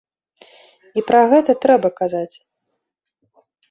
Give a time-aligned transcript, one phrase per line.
[1.01, 2.35] І пра гэта трэба казаць.